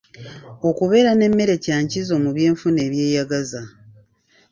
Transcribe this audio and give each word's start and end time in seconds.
Okubeera 0.69 1.11
n'emmere 1.15 1.53
kya 1.63 1.77
nkizo 1.83 2.15
mu 2.23 2.29
by'enfuna 2.35 2.79
eyeeyagaza. 2.87 3.61